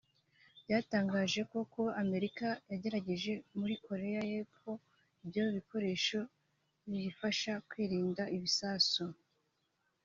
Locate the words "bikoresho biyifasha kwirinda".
5.55-8.23